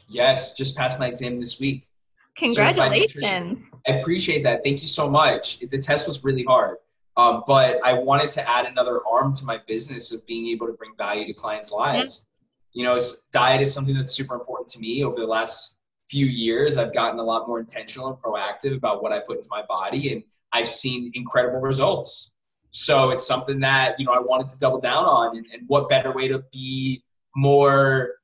Yes 0.10 0.54
just 0.54 0.76
passed 0.76 1.00
my 1.00 1.08
exam 1.08 1.40
this 1.40 1.60
week. 1.60 1.88
Congratulations. 2.36 3.66
I 3.88 3.94
appreciate 3.94 4.44
that. 4.44 4.64
Thank 4.64 4.82
you 4.82 4.88
so 4.88 5.10
much. 5.10 5.60
The 5.60 5.80
test 5.80 6.06
was 6.08 6.24
really 6.24 6.44
hard. 6.44 6.78
Um, 7.16 7.44
but 7.48 7.80
i 7.84 7.94
wanted 7.94 8.30
to 8.32 8.48
add 8.48 8.66
another 8.66 9.00
arm 9.10 9.34
to 9.36 9.46
my 9.46 9.60
business 9.66 10.12
of 10.12 10.28
being 10.28 10.48
able 10.48 10.68
to 10.68 10.74
bring 10.74 10.92
value 10.98 11.26
to 11.26 11.34
clients 11.34 11.72
lives. 11.72 12.26
Yeah. 12.74 12.82
you 12.82 12.84
know 12.88 13.00
diet 13.32 13.62
is 13.62 13.74
something 13.74 13.96
that's 13.96 14.12
super 14.12 14.36
important 14.36 14.68
to 14.74 14.80
me 14.80 15.04
over 15.04 15.16
the 15.16 15.26
last 15.26 15.77
few 16.10 16.26
years 16.26 16.78
i've 16.78 16.94
gotten 16.94 17.20
a 17.20 17.24
lot 17.24 17.48
more 17.48 17.60
intentional 17.60 18.08
and 18.08 18.18
proactive 18.18 18.76
about 18.76 19.04
what 19.04 19.12
i 19.12 19.20
put 19.20 19.38
into 19.38 19.50
my 19.52 19.64
body 19.68 20.14
and 20.14 20.24
I've 20.54 20.68
seen 20.68 21.12
incredible 21.14 21.60
results. 21.60 22.34
So 22.72 23.12
it's 23.12 23.26
something 23.26 23.60
that, 23.62 24.00
you 24.00 24.06
know, 24.06 24.14
I 24.14 24.20
wanted 24.20 24.50
to 24.50 24.58
double 24.58 24.80
down 24.80 25.06
on. 25.06 25.38
And, 25.38 25.46
and 25.54 25.64
what 25.68 25.90
better 25.90 26.12
way 26.12 26.28
to 26.28 26.44
be 26.52 27.04
more 27.36 28.16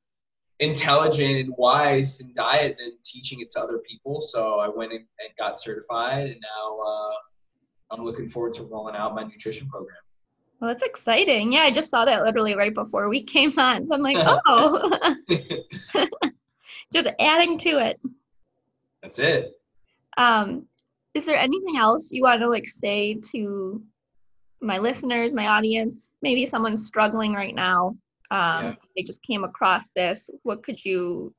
intelligent 0.60 1.36
and 1.36 1.54
wise 1.56 2.20
in 2.20 2.32
diet 2.34 2.76
than 2.78 2.92
teaching 3.04 3.40
it 3.40 3.50
to 3.50 3.60
other 3.60 3.78
people. 3.78 4.20
So 4.20 4.60
I 4.60 4.68
went 4.68 4.92
and 4.92 5.04
got 5.38 5.60
certified, 5.60 6.28
and 6.28 6.40
now 6.40 6.78
uh, 6.80 7.94
I'm 7.94 8.04
looking 8.04 8.28
forward 8.28 8.52
to 8.54 8.62
rolling 8.62 8.94
out 8.94 9.14
my 9.14 9.24
nutrition 9.24 9.68
program. 9.68 9.96
Well, 10.60 10.70
that's 10.70 10.84
exciting. 10.84 11.52
Yeah, 11.52 11.62
I 11.62 11.72
just 11.72 11.90
saw 11.90 12.04
that 12.04 12.22
literally 12.22 12.54
right 12.54 12.72
before 12.72 13.08
we 13.08 13.22
came 13.22 13.58
on. 13.58 13.86
So 13.86 13.94
I'm 13.94 14.02
like, 14.02 14.16
oh, 14.46 15.16
just 16.94 17.08
adding 17.18 17.58
to 17.58 17.78
it. 17.78 18.00
That's 19.02 19.18
it. 19.18 19.52
Um, 20.16 20.66
is 21.14 21.26
there 21.26 21.36
anything 21.36 21.76
else 21.76 22.10
you 22.10 22.22
want 22.22 22.40
to 22.40 22.48
like 22.48 22.66
say 22.66 23.14
to 23.32 23.82
my 24.60 24.78
listeners, 24.78 25.34
my 25.34 25.48
audience? 25.48 26.08
Maybe 26.22 26.46
someone's 26.46 26.86
struggling 26.86 27.34
right 27.34 27.54
now. 27.54 27.96
Um, 28.30 28.64
yeah. 28.64 28.74
They 28.96 29.02
just 29.02 29.22
came 29.22 29.44
across 29.44 29.84
this. 29.94 30.30
What 30.42 30.62
could 30.62 30.82
you 30.82 31.34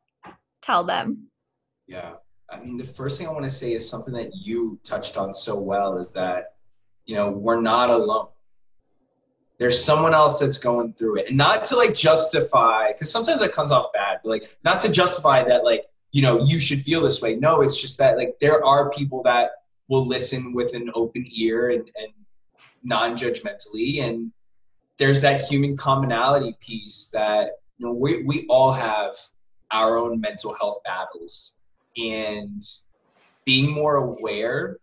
tell 0.61 0.83
them? 0.83 1.27
Yeah. 1.87 2.13
I 2.49 2.59
mean, 2.59 2.77
the 2.77 2.83
first 2.83 3.17
thing 3.17 3.27
I 3.27 3.31
want 3.31 3.45
to 3.45 3.49
say 3.49 3.73
is 3.73 3.89
something 3.89 4.13
that 4.13 4.29
you 4.35 4.79
touched 4.83 5.17
on 5.17 5.33
so 5.33 5.59
well 5.59 5.97
is 5.97 6.13
that, 6.13 6.53
you 7.05 7.15
know, 7.15 7.31
we're 7.31 7.61
not 7.61 7.89
alone. 7.89 8.27
There's 9.57 9.81
someone 9.81 10.13
else 10.13 10.39
that's 10.39 10.57
going 10.57 10.93
through 10.93 11.17
it. 11.17 11.27
And 11.29 11.37
not 11.37 11.63
to 11.65 11.77
like 11.77 11.93
justify, 11.93 12.91
because 12.91 13.09
sometimes 13.11 13.41
that 13.41 13.53
comes 13.53 13.71
off 13.71 13.93
bad, 13.93 14.19
but 14.23 14.29
like 14.29 14.57
not 14.63 14.79
to 14.81 14.89
justify 14.89 15.43
that, 15.43 15.63
like, 15.63 15.85
you 16.11 16.21
know, 16.21 16.43
you 16.43 16.59
should 16.59 16.81
feel 16.81 17.01
this 17.01 17.21
way. 17.21 17.35
No, 17.35 17.61
it's 17.61 17.79
just 17.79 17.97
that 17.99 18.17
like 18.17 18.37
there 18.39 18.63
are 18.65 18.89
people 18.89 19.23
that 19.23 19.51
will 19.87 20.05
listen 20.05 20.53
with 20.53 20.73
an 20.73 20.89
open 20.93 21.25
ear 21.33 21.69
and, 21.69 21.89
and 21.95 22.11
non-judgmentally 22.83 24.03
and 24.03 24.31
there's 24.97 25.21
that 25.21 25.41
human 25.41 25.75
commonality 25.75 26.55
piece 26.59 27.09
that 27.11 27.49
you 27.77 27.85
know 27.85 27.91
we, 27.91 28.23
we 28.23 28.45
all 28.47 28.71
have 28.71 29.13
our 29.71 29.97
own 29.97 30.21
mental 30.21 30.53
health 30.53 30.77
battles 30.85 31.57
and 31.97 32.61
being 33.43 33.71
more 33.71 33.95
aware 33.95 34.77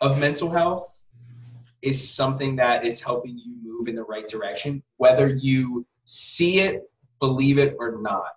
of 0.00 0.18
mental 0.18 0.50
health 0.50 1.04
is 1.82 2.10
something 2.14 2.56
that 2.56 2.84
is 2.84 3.00
helping 3.00 3.38
you 3.38 3.65
move 3.76 3.88
in 3.88 3.94
the 3.94 4.04
right 4.04 4.28
direction 4.28 4.82
whether 4.96 5.26
you 5.26 5.86
see 6.04 6.60
it 6.60 6.90
believe 7.20 7.58
it 7.58 7.76
or 7.78 8.00
not 8.00 8.32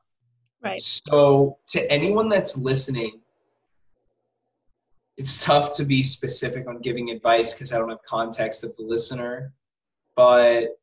right 0.63 0.81
so 0.81 1.57
to 1.65 1.91
anyone 1.91 2.29
that's 2.29 2.57
listening 2.57 3.19
it's 5.19 5.43
tough 5.43 5.75
to 5.75 5.83
be 5.83 6.01
specific 6.01 6.65
on 6.65 6.79
giving 6.79 7.09
advice 7.09 7.53
because 7.53 7.73
I 7.73 7.77
don't 7.77 7.89
have 7.89 8.01
context 8.03 8.63
of 8.63 8.73
the 8.77 8.83
listener. 8.83 9.51
But 10.15 10.79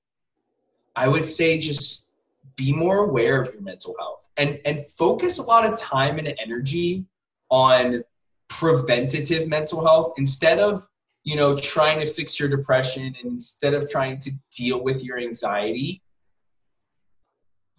I 0.94 1.08
would 1.08 1.24
say 1.24 1.58
just 1.58 2.10
be 2.54 2.70
more 2.70 3.08
aware 3.08 3.40
of 3.40 3.52
your 3.54 3.62
mental 3.62 3.94
health 3.98 4.28
and 4.36 4.60
and 4.66 4.78
focus 4.78 5.38
a 5.38 5.42
lot 5.42 5.64
of 5.64 5.78
time 5.78 6.18
and 6.18 6.34
energy 6.38 7.06
on 7.48 8.04
preventative 8.48 9.48
mental 9.48 9.82
health 9.82 10.12
instead 10.18 10.58
of 10.58 10.86
you 11.26 11.34
know, 11.34 11.56
trying 11.56 11.98
to 11.98 12.06
fix 12.06 12.38
your 12.38 12.48
depression 12.48 13.02
and 13.02 13.16
instead 13.32 13.74
of 13.74 13.90
trying 13.90 14.16
to 14.20 14.30
deal 14.56 14.82
with 14.82 15.02
your 15.02 15.18
anxiety, 15.18 16.00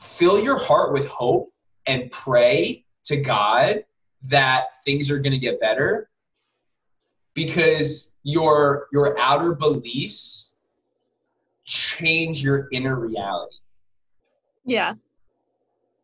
fill 0.01 0.43
your 0.43 0.59
heart 0.59 0.91
with 0.91 1.07
hope 1.07 1.53
and 1.87 2.11
pray 2.11 2.83
to 3.05 3.15
God 3.15 3.85
that 4.29 4.65
things 4.83 5.09
are 5.09 5.19
going 5.19 5.31
to 5.31 5.37
get 5.37 5.61
better 5.61 6.09
because 7.33 8.17
your 8.23 8.87
your 8.91 9.17
outer 9.17 9.55
beliefs 9.55 10.57
change 11.63 12.43
your 12.43 12.67
inner 12.73 12.99
reality 12.99 13.55
Yeah. 14.65 14.95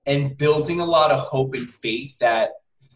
and 0.05 0.37
building 0.37 0.79
a 0.79 0.85
lot 0.85 1.11
of 1.11 1.19
hope 1.19 1.55
and 1.55 1.69
faith 1.69 2.17
that 2.19 2.51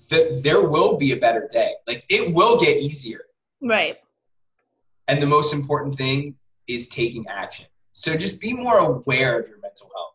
th- 0.10 0.42
there 0.44 0.62
will 0.70 0.98
be 0.98 1.12
a 1.12 1.18
better 1.18 1.50
day 1.52 1.74
like 1.86 2.06
it 2.08 2.34
will 2.34 2.58
get 2.58 2.78
easier 2.78 3.22
Right. 3.62 3.98
And 5.08 5.22
the 5.22 5.28
most 5.28 5.54
important 5.54 5.96
thing 5.96 6.36
is 6.68 6.90
taking 6.90 7.26
action. 7.28 7.68
So 7.92 8.16
just 8.16 8.40
be 8.40 8.54
more 8.54 8.78
aware 8.78 9.40
of 9.40 9.48
your 9.48 9.60
mental 9.60 9.90
health 9.96 10.08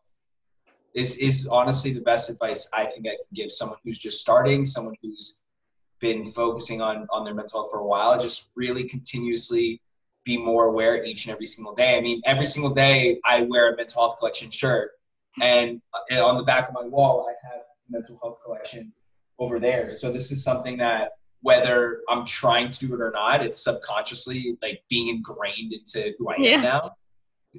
is 0.93 1.15
is 1.15 1.47
honestly 1.47 1.91
the 1.91 2.01
best 2.01 2.29
advice 2.29 2.67
i 2.73 2.85
think 2.85 3.07
i 3.07 3.09
can 3.09 3.33
give 3.33 3.51
someone 3.51 3.77
who's 3.83 3.97
just 3.97 4.21
starting 4.21 4.63
someone 4.63 4.93
who's 5.01 5.39
been 5.99 6.25
focusing 6.25 6.81
on 6.81 7.07
on 7.11 7.23
their 7.25 7.33
mental 7.33 7.61
health 7.61 7.71
for 7.71 7.79
a 7.79 7.85
while 7.85 8.19
just 8.19 8.51
really 8.55 8.83
continuously 8.87 9.81
be 10.23 10.37
more 10.37 10.65
aware 10.65 11.03
each 11.03 11.25
and 11.25 11.33
every 11.33 11.45
single 11.45 11.75
day. 11.75 11.97
I 11.97 12.01
mean 12.01 12.21
every 12.25 12.45
single 12.45 12.73
day 12.73 13.19
i 13.25 13.41
wear 13.41 13.73
a 13.73 13.75
mental 13.75 14.01
health 14.01 14.19
collection 14.19 14.49
shirt 14.49 14.91
and 15.41 15.81
on 16.11 16.37
the 16.37 16.43
back 16.43 16.67
of 16.67 16.73
my 16.73 16.85
wall 16.85 17.27
i 17.27 17.47
have 17.47 17.61
mental 17.89 18.19
health 18.21 18.37
collection 18.43 18.93
over 19.39 19.59
there. 19.59 19.91
So 19.91 20.11
this 20.11 20.31
is 20.31 20.43
something 20.43 20.77
that 20.77 21.13
whether 21.43 22.01
i'm 22.09 22.25
trying 22.25 22.69
to 22.69 22.87
do 22.87 22.93
it 22.93 23.01
or 23.01 23.11
not 23.11 23.43
it's 23.43 23.63
subconsciously 23.63 24.57
like 24.61 24.81
being 24.89 25.09
ingrained 25.09 25.71
into 25.71 26.13
who 26.17 26.29
i 26.29 26.35
am 26.35 26.61
now 26.61 26.91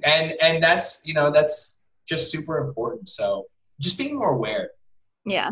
and 0.03 0.33
and 0.41 0.61
that's 0.61 1.01
you 1.05 1.13
know 1.13 1.31
that's 1.31 1.85
just 2.05 2.29
super 2.29 2.57
important 2.57 3.07
so 3.07 3.45
just 3.79 3.97
being 3.97 4.17
more 4.17 4.31
aware 4.31 4.71
Yeah. 5.25 5.51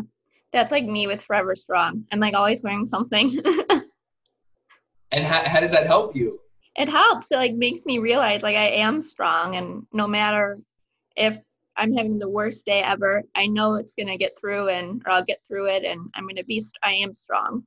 That's 0.52 0.70
like 0.70 0.84
me 0.84 1.08
with 1.08 1.20
Forever 1.20 1.56
Strong. 1.56 2.04
I'm 2.12 2.20
like 2.20 2.34
always 2.34 2.62
wearing 2.62 2.86
something. 2.86 3.40
and 5.10 5.24
how, 5.24 5.42
how 5.48 5.58
does 5.60 5.72
that 5.72 5.86
help 5.86 6.14
you 6.14 6.38
it 6.76 6.88
helps. 6.88 7.30
It 7.30 7.36
like 7.36 7.54
makes 7.54 7.86
me 7.86 7.98
realize 7.98 8.42
like 8.42 8.56
I 8.56 8.68
am 8.68 9.00
strong 9.00 9.56
and 9.56 9.86
no 9.92 10.06
matter 10.06 10.58
if 11.16 11.38
I'm 11.76 11.92
having 11.92 12.18
the 12.18 12.28
worst 12.28 12.66
day 12.66 12.82
ever, 12.82 13.22
I 13.34 13.46
know 13.46 13.74
it's 13.74 13.94
gonna 13.94 14.16
get 14.16 14.38
through 14.38 14.68
and 14.70 15.02
or 15.06 15.12
I'll 15.12 15.24
get 15.24 15.40
through 15.46 15.66
it 15.66 15.84
and 15.84 16.00
I'm 16.14 16.26
gonna 16.26 16.44
be 16.44 16.62
I 16.82 16.92
am 16.94 17.14
strong. 17.14 17.64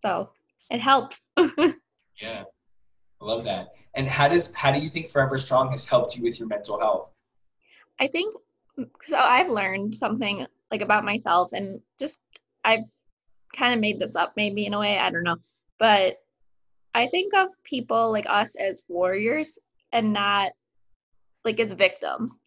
So 0.00 0.30
it 0.70 0.80
helps. 0.80 1.20
yeah 2.20 2.42
i 3.20 3.24
love 3.24 3.44
that 3.44 3.68
and 3.94 4.08
how 4.08 4.26
does 4.26 4.52
how 4.54 4.72
do 4.72 4.78
you 4.80 4.88
think 4.88 5.08
forever 5.08 5.38
strong 5.38 5.70
has 5.70 5.84
helped 5.86 6.16
you 6.16 6.22
with 6.22 6.38
your 6.38 6.48
mental 6.48 6.78
health 6.78 7.10
I 8.00 8.06
think 8.06 8.34
so 9.04 9.16
I've 9.16 9.50
learned 9.50 9.94
something 9.94 10.46
like 10.70 10.82
about 10.82 11.04
myself 11.04 11.50
and 11.52 11.80
just 11.98 12.20
I've 12.64 12.84
kind 13.56 13.74
of 13.74 13.80
made 13.80 13.98
this 13.98 14.14
up 14.14 14.34
maybe 14.36 14.66
in 14.66 14.74
a 14.74 14.78
way, 14.78 14.98
I 14.98 15.10
don't 15.10 15.24
know. 15.24 15.36
But 15.78 16.16
I 16.94 17.06
think 17.06 17.34
of 17.34 17.48
people 17.64 18.12
like 18.12 18.26
us 18.28 18.54
as 18.56 18.82
warriors 18.88 19.58
and 19.92 20.12
not 20.12 20.52
like 21.44 21.60
as 21.60 21.72
victims. 21.72 22.38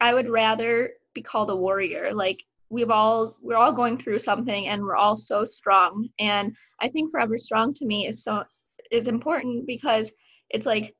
I 0.00 0.14
would 0.14 0.28
rather 0.28 0.92
be 1.14 1.22
called 1.22 1.50
a 1.50 1.56
warrior. 1.56 2.12
Like 2.12 2.44
we've 2.70 2.90
all 2.90 3.36
we're 3.40 3.56
all 3.56 3.72
going 3.72 3.96
through 3.96 4.18
something 4.18 4.68
and 4.68 4.82
we're 4.82 4.96
all 4.96 5.16
so 5.16 5.44
strong. 5.44 6.08
And 6.18 6.54
I 6.80 6.88
think 6.88 7.10
forever 7.10 7.38
strong 7.38 7.72
to 7.74 7.86
me 7.86 8.06
is 8.06 8.22
so 8.22 8.44
is 8.90 9.08
important 9.08 9.66
because 9.66 10.10
it's 10.50 10.66
like 10.66 10.94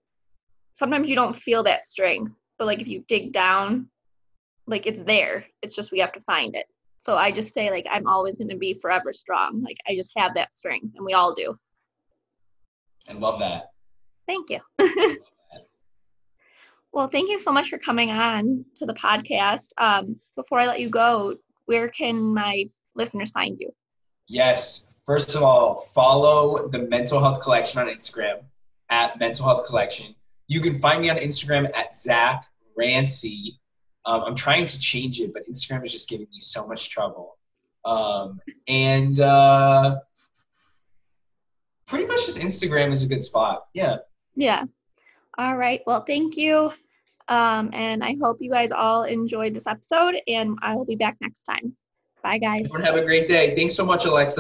sometimes 0.75 1.09
you 1.09 1.17
don't 1.17 1.37
feel 1.37 1.63
that 1.63 1.87
strength 1.87 2.33
but 2.59 2.67
like 2.67 2.81
if 2.81 2.89
you 2.89 3.03
dig 3.09 3.33
down 3.33 3.89
like 4.67 4.87
it's 4.87 5.03
there 5.03 5.47
it's 5.63 5.75
just 5.75 5.91
we 5.91 5.99
have 5.99 6.13
to 6.13 6.21
find 6.23 6.55
it. 6.55 6.67
So 7.01 7.17
i 7.17 7.31
just 7.31 7.55
say 7.55 7.71
like 7.71 7.87
i'm 7.91 8.07
always 8.07 8.37
going 8.37 8.49
to 8.49 8.57
be 8.57 8.79
forever 8.81 9.13
strong. 9.13 9.63
Like 9.63 9.79
i 9.89 9.95
just 9.95 10.13
have 10.17 10.35
that 10.35 10.57
strength 10.57 10.95
and 10.97 11.05
we 11.05 11.15
all 11.15 11.35
do. 11.35 11.57
I 13.09 13.15
love 13.15 13.39
that. 13.41 13.71
Thank 14.27 14.51
you. 14.51 14.61
Well 16.91 17.07
thank 17.07 17.29
you 17.29 17.39
so 17.39 17.53
much 17.53 17.69
for 17.69 17.79
coming 17.79 18.11
on 18.11 18.65
to 18.77 18.87
the 18.87 18.95
podcast. 18.95 19.69
Um, 19.77 20.17
before 20.37 20.59
i 20.59 20.67
let 20.67 20.81
you 20.81 20.89
go 20.89 21.37
where 21.69 21.89
can 21.89 22.35
my 22.35 22.65
listeners 22.95 23.31
find 23.31 23.57
you 23.61 23.71
Yes. 24.29 25.01
First 25.07 25.35
of 25.35 25.43
all, 25.43 25.81
follow 25.81 26.69
the 26.69 26.81
Mental 26.81 27.19
Health 27.19 27.43
Collection 27.43 27.81
on 27.81 27.87
Instagram 27.87 28.43
at 28.91 29.19
Mental 29.19 29.47
Health 29.47 29.67
Collection. 29.67 30.15
You 30.49 30.61
can 30.61 30.75
find 30.75 31.01
me 31.01 31.09
on 31.09 31.17
Instagram 31.17 31.75
at 31.75 31.97
Zach 31.97 32.45
Rancy. 32.77 33.59
Um, 34.05 34.23
I'm 34.25 34.35
trying 34.35 34.67
to 34.67 34.79
change 34.79 35.19
it, 35.21 35.33
but 35.33 35.49
Instagram 35.49 35.85
is 35.85 35.93
just 35.93 36.11
giving 36.11 36.27
me 36.31 36.39
so 36.39 36.67
much 36.67 36.91
trouble. 36.91 37.39
Um, 37.87 38.39
and 38.69 39.19
uh, 39.19 39.97
pretty 41.87 42.05
much 42.05 42.27
just 42.27 42.39
Instagram 42.39 42.93
is 42.93 43.03
a 43.03 43.07
good 43.07 43.23
spot. 43.23 43.65
Yeah. 43.73 43.97
yeah 44.37 44.65
all 45.39 45.57
right 45.57 45.81
well 45.87 46.05
thank 46.05 46.37
you 46.37 46.73
um, 47.29 47.71
and 47.73 48.03
i 48.03 48.17
hope 48.21 48.39
you 48.41 48.51
guys 48.51 48.71
all 48.73 49.05
enjoyed 49.05 49.55
this 49.55 49.67
episode 49.67 50.15
and 50.27 50.57
i 50.63 50.75
will 50.75 50.85
be 50.85 50.97
back 50.97 51.17
next 51.21 51.41
time 51.41 51.77
bye 52.23 52.39
guys 52.39 52.67
Everyone 52.67 52.83
have 52.83 52.97
a 52.97 53.05
great 53.05 53.27
day. 53.27 53.55
Thanks 53.55 53.75
so 53.75 53.85
much, 53.85 54.05
Alexa. 54.05 54.37